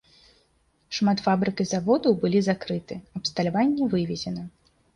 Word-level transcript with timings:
Шмат 0.99 1.21
фабрык 1.25 1.57
і 1.65 1.67
заводаў 1.73 2.17
былі 2.25 2.43
закрыты, 2.49 2.99
абсталяванне 3.23 3.83
вывезена. 3.95 4.43